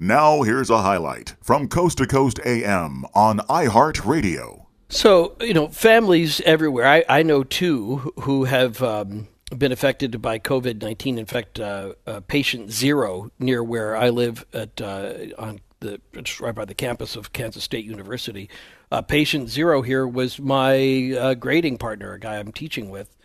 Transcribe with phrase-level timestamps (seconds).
[0.00, 4.66] Now, here's a highlight from Coast to Coast AM on iHeartRadio.
[4.88, 9.26] So, you know, families everywhere, I, I know two who have um,
[9.56, 11.18] been affected by COVID 19.
[11.18, 16.00] In fact, uh, uh, patient zero near where I live at uh, on the
[16.40, 18.48] right by the campus of Kansas State University.
[18.92, 23.16] Uh, patient zero here was my uh, grading partner, a guy I'm teaching with,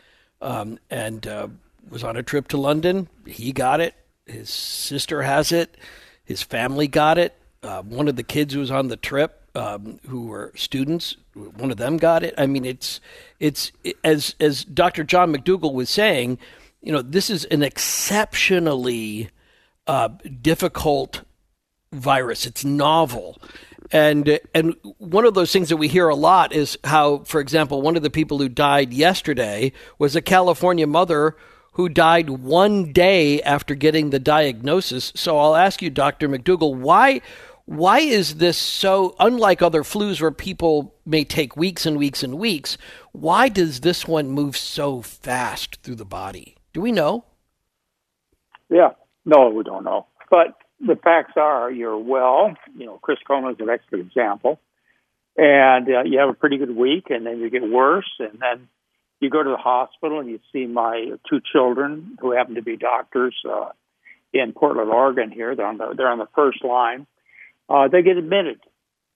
[0.41, 1.49] um, and uh,
[1.87, 3.09] was on a trip to London.
[3.27, 3.93] He got it.
[4.25, 5.77] His sister has it.
[6.23, 7.35] His family got it.
[7.61, 11.71] Uh, one of the kids who was on the trip, um, who were students, one
[11.71, 12.33] of them got it.
[12.37, 12.99] I mean, it's
[13.39, 13.71] it's
[14.03, 15.03] as as Dr.
[15.03, 16.39] John McDougall was saying,
[16.81, 19.29] you know, this is an exceptionally
[19.87, 20.09] uh,
[20.41, 21.21] difficult
[21.91, 22.45] virus.
[22.45, 23.41] It's novel.
[23.91, 27.81] And and one of those things that we hear a lot is how, for example,
[27.81, 31.35] one of the people who died yesterday was a California mother
[31.73, 35.11] who died one day after getting the diagnosis.
[35.15, 36.29] So I'll ask you, Dr.
[36.29, 37.21] McDougall, why
[37.65, 42.37] why is this so unlike other flus where people may take weeks and weeks and
[42.37, 42.77] weeks?
[43.13, 46.57] Why does this one move so fast through the body?
[46.73, 47.23] Do we know?
[48.69, 48.89] Yeah,
[49.23, 50.07] no, we don't know.
[50.29, 52.53] But the facts are you're well.
[52.75, 54.59] You know, Chris Coleman is an excellent example.
[55.37, 58.67] And uh, you have a pretty good week, and then you get worse, and then
[59.23, 62.77] you go to the hospital and you see my two children who happen to be
[62.77, 63.69] doctors uh,
[64.33, 65.31] in Portland, Oregon.
[65.31, 67.07] Here, they're on the they're on the first line.
[67.69, 68.59] Uh, they get admitted,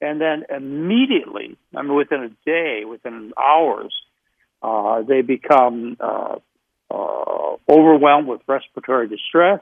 [0.01, 3.93] and then immediately, I mean, within a day, within hours,
[4.63, 6.37] uh, they become uh,
[6.89, 9.61] uh, overwhelmed with respiratory distress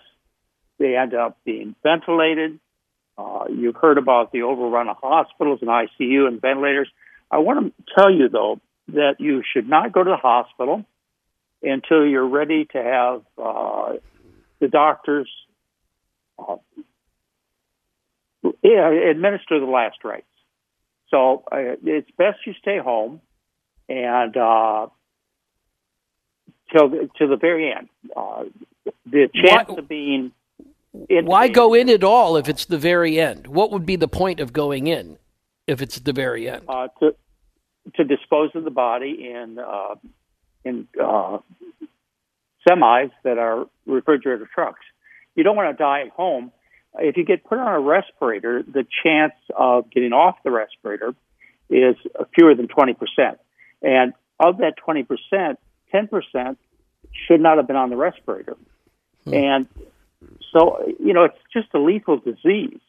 [0.77, 2.59] they end up being ventilated.
[3.17, 6.89] Uh, you've heard about the overrun of hospitals and ICU and ventilators.
[7.31, 10.85] I want to tell you, though, that you should not go to the hospital
[11.61, 13.93] until you're ready to have uh,
[14.59, 15.29] the doctors
[16.37, 16.55] uh,
[18.43, 20.25] administer the last rites.
[21.09, 23.21] So uh, it's best you stay home
[23.89, 24.87] and uh,
[26.71, 27.89] till the, to the very end.
[28.15, 28.45] Uh,
[29.05, 30.31] the chance of being
[31.07, 33.47] why go in at all if it's the very end?
[33.47, 35.17] What would be the point of going in
[35.67, 36.63] if it's the very end?
[36.67, 37.15] Uh, to
[37.95, 39.95] to dispose of the body in uh,
[40.63, 41.37] in uh,
[42.67, 44.81] semis that are refrigerator trucks.
[45.35, 46.51] You don't want to die at home.
[46.97, 51.13] If you get put on a respirator, the chance of getting off the respirator
[51.69, 51.95] is
[52.33, 53.39] fewer than twenty percent,
[53.81, 55.59] and of that twenty percent,
[55.91, 56.57] ten percent
[57.27, 58.57] should not have been on the respirator.
[59.25, 59.33] Hmm.
[59.33, 59.67] And
[60.51, 62.79] so, you know, it's just a lethal disease.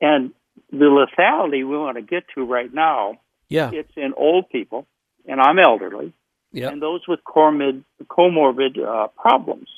[0.00, 0.32] And
[0.70, 3.70] the lethality we want to get to right now, yeah.
[3.72, 4.86] it's in old people,
[5.26, 6.12] and I'm elderly,
[6.52, 6.72] yep.
[6.72, 9.68] and those with comorbid, comorbid uh, problems.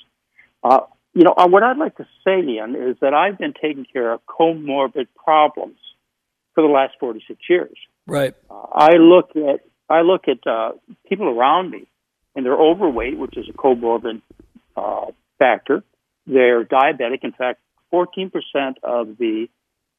[0.62, 0.80] Uh,
[1.14, 4.12] you know, uh, what I'd like to say, Ian, is that I've been taking care
[4.12, 5.78] of comorbid problems
[6.54, 7.76] for the last 46 years.
[8.06, 8.34] Right.
[8.50, 10.72] Uh, I look at I look at uh,
[11.08, 11.86] people around me,
[12.34, 14.20] and they're overweight, which is a comorbid
[14.76, 15.06] uh,
[15.38, 15.84] factor.
[16.26, 17.22] They're diabetic.
[17.22, 17.60] In fact,
[17.92, 18.30] 14%
[18.82, 19.48] of the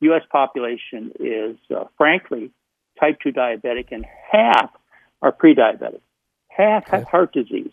[0.02, 0.22] U.S.
[0.30, 2.52] population is, uh, frankly,
[3.00, 4.72] type 2 diabetic, and half
[5.22, 6.02] are pre diabetic.
[6.48, 6.98] Half okay.
[6.98, 7.72] have heart disease.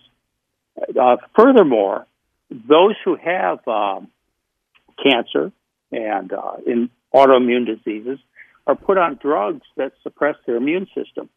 [0.79, 2.07] Uh, furthermore,
[2.51, 4.09] those who have um,
[5.03, 5.53] cancer
[5.93, 8.19] and uh, in autoimmune diseases
[8.67, 11.29] are put on drugs that suppress their immune system.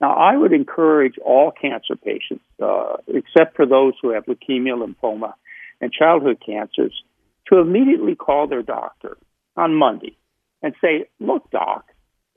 [0.00, 5.34] Now, I would encourage all cancer patients, uh, except for those who have leukemia, lymphoma,
[5.80, 7.02] and childhood cancers
[7.48, 9.16] to immediately call their doctor
[9.56, 10.16] on Monday
[10.62, 11.86] and say, Look, doc,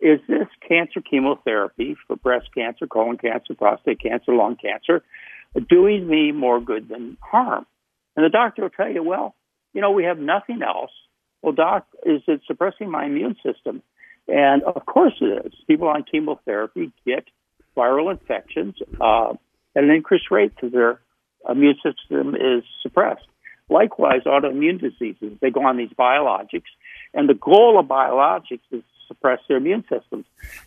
[0.02, 5.04] is this cancer chemotherapy for breast cancer, colon cancer, prostate cancer, lung cancer
[5.70, 7.66] doing me more good than harm?
[8.16, 9.36] And the doctor will tell you, Well,
[9.74, 10.92] you know, we have nothing else.
[11.42, 13.82] Well, doc, is it suppressing my immune system?
[14.28, 15.54] And of course it is.
[15.68, 17.26] People on chemotherapy get
[17.76, 19.34] viral infections uh,
[19.76, 21.02] at an increased rate because their
[21.50, 23.26] immune system is suppressed.
[23.70, 26.72] Likewise, autoimmune diseases, they go on these biologics,
[27.14, 30.26] and the goal of biologics is suppress their immune systems.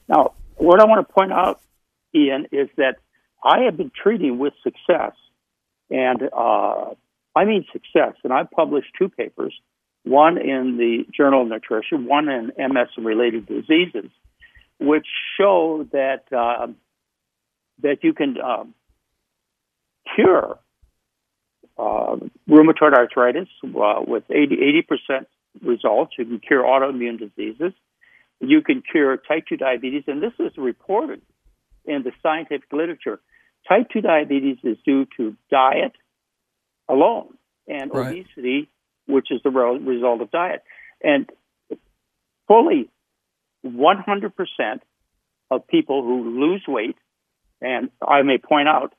[0.09, 1.61] Now, what I want to point out,
[2.15, 2.97] Ian, is that
[3.43, 5.15] I have been treating with success,
[5.91, 6.91] and uh,
[7.35, 9.55] I mean success, and I've published two papers,
[10.05, 14.11] one in the Journal of Nutrition, one in MS and related diseases,
[14.79, 15.07] which
[15.39, 16.67] show that uh,
[17.83, 18.75] that you can um,
[20.15, 20.59] cure
[21.79, 22.17] uh,
[22.49, 25.29] rheumatoid arthritis uh, with 80, percent
[25.63, 26.15] results.
[26.19, 27.73] You can cure autoimmune diseases.
[28.43, 31.23] You can cure type 2 diabetes, and this is reported
[31.85, 33.21] in the scientific literature.
[33.69, 35.93] Type 2 diabetes is due to diet
[36.89, 38.09] alone and right.
[38.09, 38.69] obesity,
[39.07, 40.65] which is the result of diet.
[41.03, 41.31] And
[42.49, 42.91] fully
[43.65, 44.33] 100%
[45.51, 46.97] of people who lose weight,
[47.61, 48.93] and I may point out,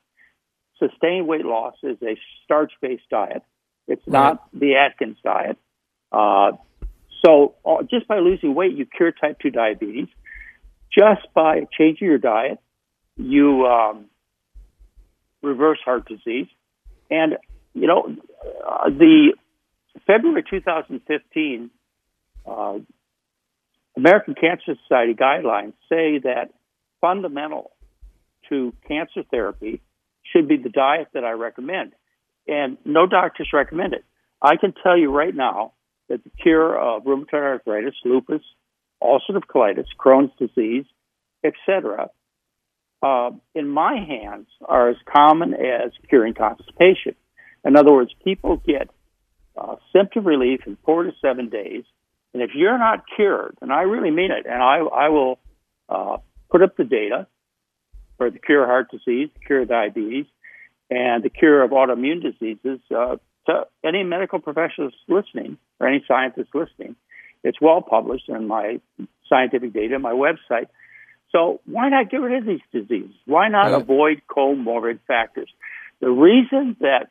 [0.80, 3.44] sustained weight loss is a starch-based diet.
[3.90, 4.20] It's right.
[4.30, 5.58] not the Atkins diet.
[6.14, 6.54] Uh,
[7.26, 10.08] so uh, just by losing weight, you cure type 2 diabetes.
[10.92, 12.60] Just by changing your diet,
[13.18, 14.06] you um,
[15.42, 16.48] reverse heart disease.
[17.10, 17.38] And,
[17.74, 18.16] you know,
[18.66, 19.34] uh, the
[20.06, 21.70] February 2015
[22.46, 22.80] uh,
[23.96, 26.50] American Cancer Society guidelines say that
[27.00, 27.72] fundamental
[28.50, 29.82] to cancer therapy
[30.24, 31.94] should be the diet that I recommend.
[32.48, 34.04] And no doctors recommend it.
[34.42, 35.74] I can tell you right now
[36.10, 38.42] that the cure of rheumatoid arthritis, lupus,
[39.02, 40.86] ulcerative colitis, Crohn's disease,
[41.44, 42.10] etc.,
[43.02, 47.16] uh, in my hands are as common as curing constipation.
[47.66, 48.90] In other words, people get
[49.58, 51.84] uh, symptom relief in four to seven days.
[52.34, 55.40] And if you're not cured, and I really mean it, and I, I will
[55.90, 56.18] uh,
[56.50, 57.28] put up the data
[58.18, 60.26] for the cure of heart disease, the cure of diabetes,
[60.90, 63.18] and the cure of autoimmune diseases uh,
[63.48, 66.96] to any medical professionals listening or any scientist listening.
[67.44, 68.80] It's well published in my
[69.28, 70.68] scientific data, my website.
[71.32, 73.16] So why not get rid of these diseases?
[73.26, 73.82] Why not right.
[73.82, 75.52] avoid comorbid factors?
[76.00, 77.10] The reason that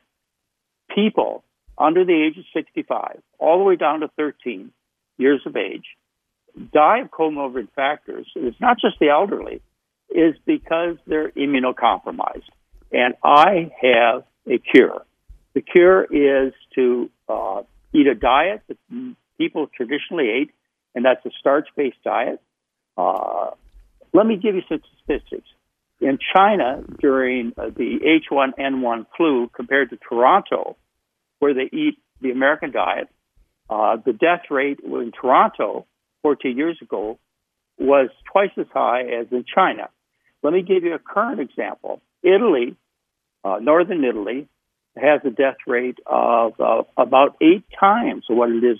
[0.93, 1.43] people
[1.77, 4.71] under the age of 65, all the way down to 13
[5.17, 5.85] years of age,
[6.73, 9.61] die of comorbid factors, it's not just the elderly,
[10.09, 12.49] is because they're immunocompromised.
[12.91, 15.03] And I have a cure.
[15.55, 18.77] The cure is to uh, eat a diet that
[19.37, 20.51] people traditionally ate,
[20.95, 22.41] and that's a starch based diet.
[22.97, 23.51] Uh,
[24.13, 25.47] let me give you some statistics.
[25.99, 27.99] In China, during uh, the
[28.31, 30.75] H1N1 flu, compared to Toronto,
[31.39, 33.09] where they eat the American diet,
[33.69, 35.85] uh, the death rate in Toronto
[36.21, 37.17] 14 years ago
[37.79, 39.89] was twice as high as in China.
[40.41, 42.01] Let me give you a current example.
[42.21, 42.75] Italy,
[43.43, 44.47] uh, northern Italy,
[44.95, 48.77] has a death rate of uh, about eight times what it is.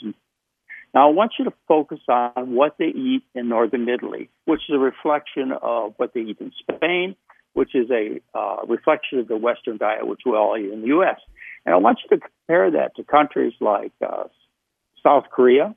[0.94, 4.76] Now, I want you to focus on what they eat in northern Italy, which is
[4.76, 7.16] a reflection of what they eat in Spain,
[7.54, 10.88] which is a uh, reflection of the Western diet, which we all eat in the
[10.88, 11.20] U.S.
[11.66, 14.26] And I want you to compare that to countries like uh,
[15.02, 15.76] South Korea,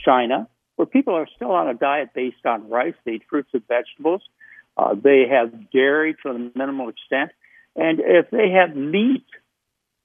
[0.00, 2.94] China, where people are still on a diet based on rice.
[3.04, 4.22] They eat fruits and vegetables.
[4.76, 7.30] Uh, they have dairy to a minimal extent.
[7.76, 9.24] And if they have meat,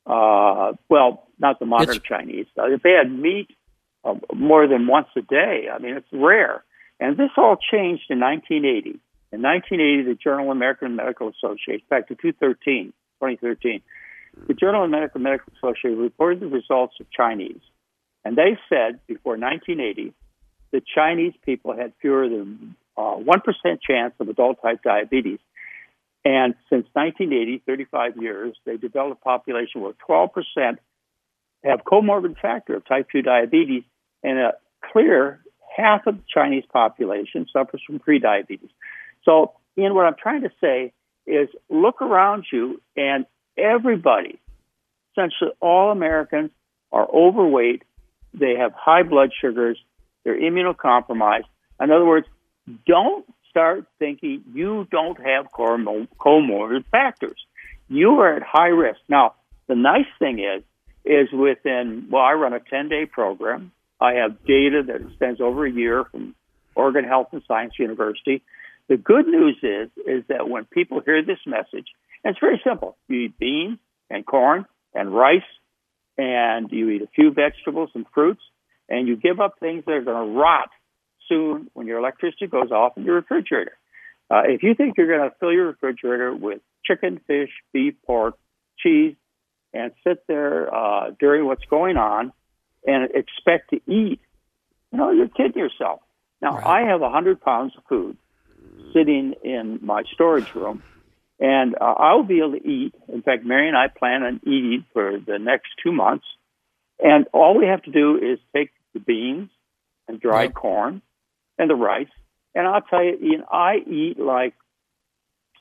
[0.08, 2.06] uh, well, not the modern it's...
[2.06, 3.50] Chinese, uh, if they had meat
[4.04, 6.64] uh, more than once a day, I mean, it's rare.
[7.00, 9.00] And this all changed in 1980.
[9.32, 13.82] In 1980, the Journal of American Medical Association, back to 2013, 2013,
[14.48, 17.60] the Journal of Medical Medical Association reported the results of Chinese,
[18.24, 20.14] and they said before 1980
[20.72, 25.40] the Chinese people had fewer than uh, 1% chance of adult type diabetes.
[26.28, 30.78] And since 1980, 35 years, they developed a population where 12%
[31.64, 33.84] have comorbid factor of type 2 diabetes,
[34.24, 34.54] and a
[34.92, 35.40] clear
[35.78, 38.70] half of the Chinese population suffers from prediabetes.
[39.24, 40.92] So, Ian, what I'm trying to say
[41.26, 43.26] is look around you and
[43.58, 44.38] everybody,
[45.14, 46.52] essentially all Americans,
[46.92, 47.84] are overweight.
[48.34, 49.80] They have high blood sugars.
[50.26, 51.46] They're immunocompromised.
[51.80, 52.28] In other words,
[52.86, 53.26] don't
[53.58, 57.44] start thinking you don't have comorbid factors.
[57.90, 59.00] You are at high risk.
[59.10, 59.34] Now,
[59.68, 60.64] the nice thing is,
[61.04, 63.72] is within, well, I run a 10 day program.
[64.00, 66.36] I have data that extends over a year from
[66.76, 68.44] Oregon Health and Science University.
[68.90, 71.88] The good news is, is that when people hear this message,
[72.24, 72.96] and it's very simple.
[73.08, 73.80] You eat beans
[74.12, 75.42] and corn and rice,
[76.16, 78.42] and you eat a few vegetables and fruits,
[78.88, 80.70] and you give up things that are going to rot
[81.28, 83.78] soon when your electricity goes off in your refrigerator.
[84.30, 88.38] Uh, if you think you're going to fill your refrigerator with chicken, fish, beef, pork,
[88.80, 89.16] cheese,
[89.74, 92.34] and sit there uh, during what's going on
[92.86, 94.20] and expect to eat,
[94.92, 96.02] you know, you're kidding yourself.
[96.42, 96.84] Now, right.
[96.84, 98.18] I have 100 pounds of food
[98.94, 100.84] sitting in my storage room
[101.40, 102.96] and uh, I'll be able to eat.
[103.08, 106.26] In fact, Mary and I plan on eating for the next two months.
[107.00, 109.50] And all we have to do is take the beans
[110.08, 110.54] and dried yep.
[110.56, 111.02] corn
[111.58, 112.08] and the rice.
[112.56, 114.54] And I'll tell you, you know, I eat like,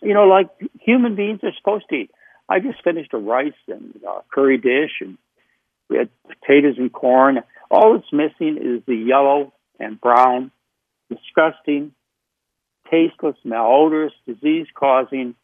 [0.02, 0.48] you know, like
[0.80, 2.10] human beings are supposed to eat.
[2.48, 5.18] I just finished a rice and uh, curry dish, and
[5.88, 7.42] we had potatoes and corn.
[7.70, 10.52] All it's missing is the yellow and brown,
[11.10, 11.92] disgusting,
[12.90, 15.34] tasteless, malodorous, disease-causing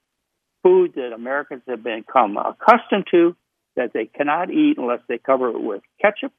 [0.63, 3.35] food that Americans have become accustomed to
[3.75, 6.33] that they cannot eat unless they cover it with ketchup,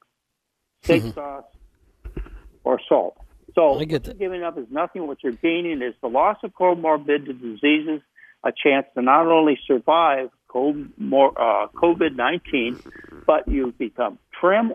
[0.84, 1.12] steak mm-hmm.
[1.12, 1.44] sauce,
[2.64, 3.18] or salt.
[3.56, 4.18] So I get that.
[4.18, 5.08] giving up is nothing.
[5.08, 8.02] What you're gaining is the loss of comorbid diseases,
[8.44, 12.80] a chance to not only survive uh, COVID 19,
[13.26, 14.74] but you become trim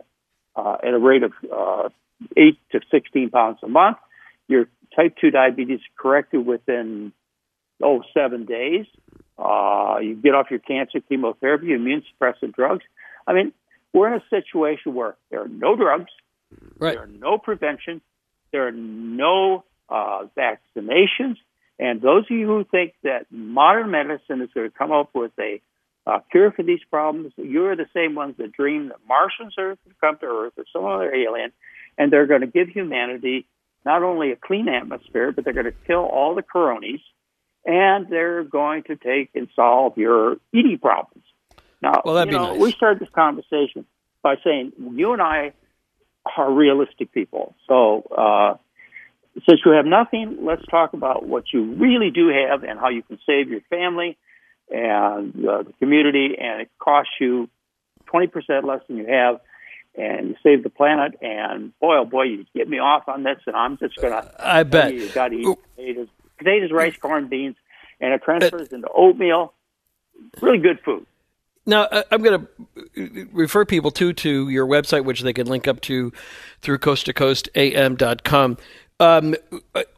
[0.57, 1.89] uh, at a rate of uh,
[2.37, 3.99] 8 to 16 pounds a month.
[4.49, 4.67] Your
[4.97, 7.13] type 2 diabetes corrected within,
[7.83, 8.87] oh, seven days.
[9.39, 12.85] Uh, you get off your cancer chemotherapy, immune suppressant drugs.
[13.27, 13.53] I mean,
[13.93, 16.11] we're in a situation where there are no drugs,
[16.79, 16.95] right.
[16.95, 18.01] there are no prevention,
[18.53, 21.37] there are no uh, vaccinations,
[21.79, 25.33] and those of you who think that modern medicine is going to come up with
[25.39, 25.61] a
[26.07, 29.77] uh, cure for these problems, you're the same ones that dream that Martians are going
[29.89, 31.53] to come to Earth or some other alien,
[31.99, 33.47] and they're going to give humanity
[33.85, 37.03] not only a clean atmosphere, but they're going to kill all the coronies,
[37.67, 41.25] and they're going to take and solve your eating problems.
[41.83, 42.61] Now, well, you know, nice.
[42.61, 43.85] we started this conversation
[44.23, 45.53] by saying you and I
[46.37, 47.55] are realistic people.
[47.67, 48.57] So, uh,
[49.49, 53.03] since you have nothing, let's talk about what you really do have and how you
[53.03, 54.17] can save your family
[54.71, 57.49] and uh, the community, and it costs you
[58.13, 59.41] 20% less than you have,
[59.97, 61.19] and you save the planet.
[61.23, 64.31] And boy, oh boy, you get me off on this, and I'm just going to.
[64.39, 64.95] I bet.
[64.95, 67.57] You, got to eat potatoes, potatoes, rice, corn, beans,
[68.01, 69.55] and it transfers into oatmeal.
[70.41, 71.07] Really good food.
[71.69, 72.49] Now, I'm going
[72.95, 76.15] to refer people to to your website, which they can link up to
[76.63, 78.57] through coasttocoastam.com.
[79.01, 79.35] Um,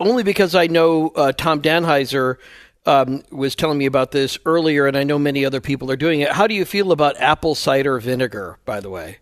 [0.00, 2.38] only because I know uh, Tom Danheiser
[2.86, 6.20] um, was telling me about this earlier, and I know many other people are doing
[6.20, 6.32] it.
[6.32, 9.18] How do you feel about apple cider vinegar, by the way?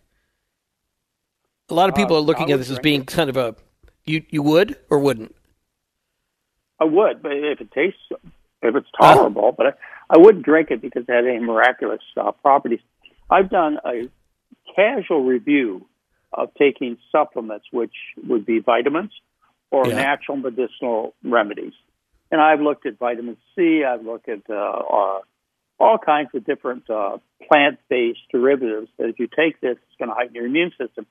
[1.69, 3.09] A lot of people uh, are looking at this as being it.
[3.09, 3.55] kind of a
[4.07, 5.37] you you would or wouldn't?
[6.81, 8.01] I would, but if it tastes,
[8.63, 9.73] if it's tolerable, uh, but I,
[10.11, 12.81] I wouldn't drink it because it had any miraculous uh, properties.
[13.31, 14.09] I've done a
[14.75, 15.87] casual review
[16.33, 17.95] of taking supplements, which
[18.27, 19.13] would be vitamins
[19.71, 19.97] or Yeah.
[19.97, 21.75] natural medicinal remedies.
[22.31, 25.21] And I've looked at vitamin C, I've looked at uh, uh,
[25.81, 30.09] all kinds of different uh, plant based derivatives that if you take this, it's going
[30.11, 31.07] to heighten your immune system.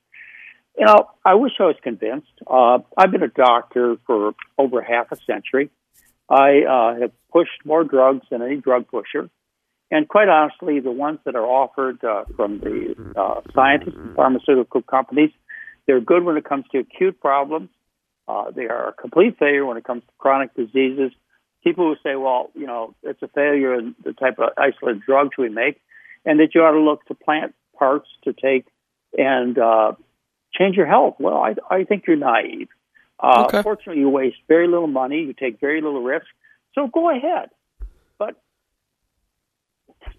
[0.78, 2.32] You know, I wish I was convinced.
[2.46, 5.72] Uh, I've been a doctor for over half a century.
[6.30, 9.30] I uh, have pushed more drugs than any drug pusher.
[9.90, 14.82] And quite honestly, the ones that are offered uh, from the uh, scientists and pharmaceutical
[14.82, 15.32] companies,
[15.86, 17.70] they're good when it comes to acute problems.
[18.28, 21.12] Uh, they are a complete failure when it comes to chronic diseases.
[21.64, 25.34] People who say, well, you know, it's a failure in the type of isolated drugs
[25.38, 25.80] we make,
[26.26, 28.66] and that you ought to look to plant parts to take
[29.18, 29.94] and uh,
[30.58, 31.16] change your health.
[31.20, 32.68] Well, I, I think you're naive.
[33.20, 33.62] Uh, Okay.
[33.64, 36.28] Fortunately, you waste very little money, you take very little risk,
[36.78, 37.50] so go ahead.
[38.20, 38.36] But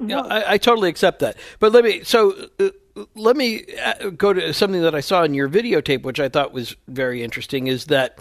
[0.00, 1.36] Yeah, I, I totally accept that.
[1.60, 2.70] But let me so uh,
[3.14, 6.52] let me uh, go to something that I saw in your videotape, which I thought
[6.52, 7.68] was very interesting.
[7.68, 8.18] Is that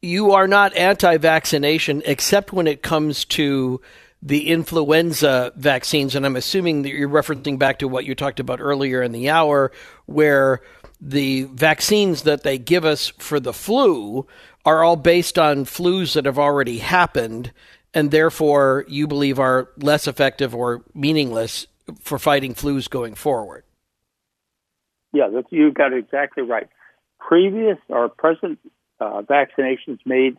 [0.00, 3.80] you are not anti-vaccination, except when it comes to
[4.22, 8.60] the influenza vaccines, and I'm assuming that you're referencing back to what you talked about
[8.60, 9.70] earlier in the hour,
[10.06, 10.62] where
[11.00, 14.26] the vaccines that they give us for the flu
[14.64, 17.52] are all based on flus that have already happened,
[17.94, 21.66] and therefore you believe are less effective or meaningless
[22.00, 23.64] for fighting flus going forward.
[25.12, 26.68] Yeah, that's, you got it exactly right.
[27.18, 28.58] Previous or present
[29.00, 30.36] uh, vaccinations made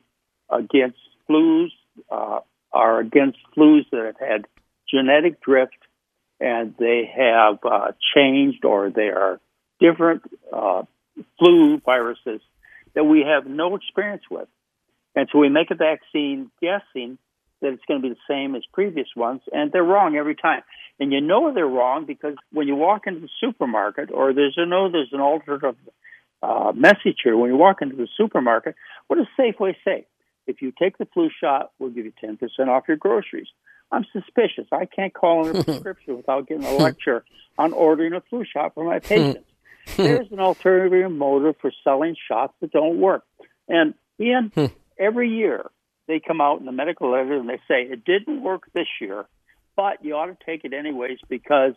[0.49, 0.97] against
[1.29, 1.69] flus
[2.11, 2.39] uh,
[2.71, 4.45] are against flus that have had
[4.89, 5.77] genetic drift
[6.39, 9.39] and they have uh, changed or they are
[9.79, 10.23] different
[10.53, 10.83] uh,
[11.38, 12.41] flu viruses
[12.96, 14.48] that we have no experience with.
[15.15, 17.17] And so we make a vaccine guessing
[17.62, 20.62] that it's going to be the same as previous ones, and they're wrong every time.
[21.00, 24.65] And you know they're wrong because when you walk into the supermarket, or there's a
[24.65, 25.75] no, there's an alternative
[26.41, 27.36] uh, message here.
[27.36, 28.75] When you walk into the supermarket,
[29.08, 30.08] what does Safeway say?
[30.48, 33.48] If you take the flu shot, we'll give you 10% off your groceries.
[33.91, 34.67] I'm suspicious.
[34.72, 37.24] I can't call in a prescription without getting a lecture
[37.58, 39.49] on ordering a flu shot for my patients.
[39.98, 43.24] There's an alternative motive for selling shots that don't work.
[43.67, 44.51] And Ian,
[44.98, 45.69] every year
[46.08, 49.25] they come out in the medical letter and they say it didn't work this year,
[49.75, 51.74] but you ought to take it anyways because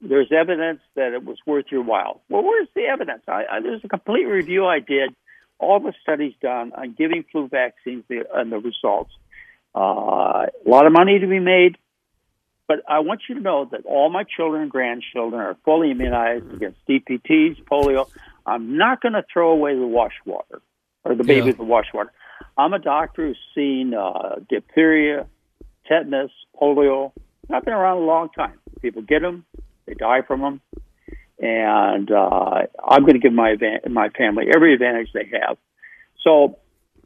[0.00, 2.20] there's evidence that it was worth your while.
[2.28, 3.22] Well, where's the evidence?
[3.26, 5.14] I, I, there's a complete review I did,
[5.58, 9.12] all the studies done on giving flu vaccines the, and the results.
[9.74, 11.76] Uh, a lot of money to be made,
[12.68, 16.52] but I want you to know that all my children and grandchildren are fully immunized
[16.52, 18.08] against DPTs, polio.
[18.46, 20.60] I'm not going to throw away the wash water
[21.04, 21.44] or the baby Yeah.
[21.46, 22.12] with the wash water.
[22.56, 25.26] I'm a doctor who's seen uh, diphtheria,
[25.88, 27.12] tetanus, polio.
[27.50, 28.58] I've been around a long time.
[28.82, 29.44] People get them,
[29.86, 30.60] they die from them,
[31.40, 35.56] and uh, I'm going to give my advan- my family every advantage they have.
[36.22, 36.58] So,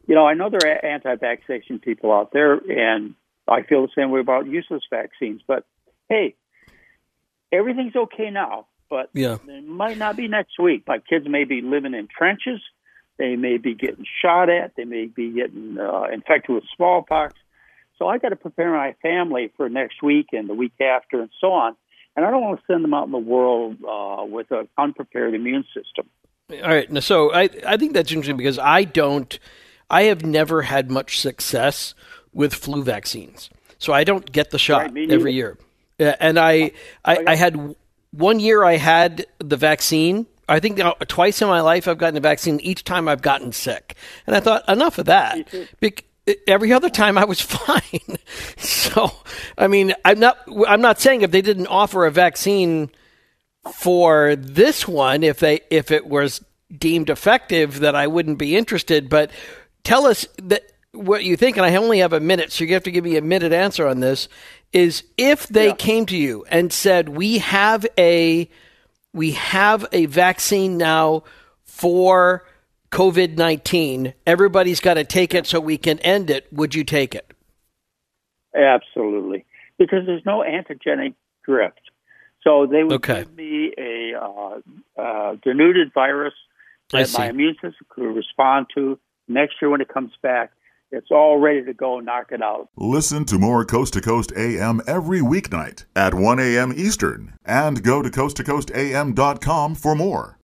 [0.07, 3.15] you know, I know there are anti-vaccination people out there, and
[3.47, 5.41] I feel the same way about useless vaccines.
[5.47, 5.65] But
[6.09, 6.35] hey,
[7.51, 9.37] everything's okay now, but yeah.
[9.47, 10.83] it might not be next week.
[10.87, 12.61] My kids may be living in trenches.
[13.17, 14.75] They may be getting shot at.
[14.75, 17.35] They may be getting uh, infected with smallpox.
[17.99, 21.29] So I got to prepare my family for next week and the week after and
[21.39, 21.75] so on.
[22.15, 25.33] And I don't want to send them out in the world uh, with an unprepared
[25.33, 26.09] immune system.
[26.51, 27.03] All right.
[27.03, 29.37] So I, I think that's interesting because I don't,
[29.89, 31.93] I have never had much success
[32.33, 33.49] with flu vaccines.
[33.79, 35.57] So I don't get the shot Right, every year.
[35.99, 36.71] Uh, And I,
[37.05, 37.75] I, I had
[38.11, 40.25] one year I had the vaccine.
[40.47, 42.59] I think now, twice in my life I've gotten a vaccine.
[42.61, 43.95] Each time I've gotten sick,
[44.27, 45.47] and I thought enough of that.
[45.79, 46.03] Bec-
[46.47, 48.17] every other time I was fine.
[48.57, 49.11] so,
[49.57, 50.37] I mean, I'm not.
[50.67, 52.89] I'm not saying if they didn't offer a vaccine
[53.73, 56.43] for this one, if they if it was
[56.77, 59.07] deemed effective, that I wouldn't be interested.
[59.09, 59.31] But
[59.83, 60.63] tell us that
[60.93, 63.17] what you think, and I only have a minute, so you have to give me
[63.17, 64.29] a minute answer on this.
[64.71, 65.75] Is if they Yeah.
[65.75, 68.49] came to you and said, "We have a
[69.13, 71.23] we have a vaccine now
[71.63, 72.47] for
[72.91, 74.13] COVID nineteen.
[74.25, 77.31] Everybody's got to take it so we can end it." Would you take it?
[78.55, 79.45] Absolutely,
[79.77, 81.81] because there's no antigenic drift.
[82.43, 83.19] So they would Okay.
[83.19, 84.59] give me a uh,
[84.97, 86.33] uh, denuded virus
[86.91, 88.99] that my immune system could respond to.
[89.27, 90.51] Next year, when it comes back,
[90.93, 91.99] it's all ready to go.
[91.99, 92.69] Knock it out.
[92.77, 96.71] Listen to more Coast to Coast AM every weeknight at 1 a.m.
[96.75, 100.37] Eastern and go to coasttocoastam.com for more.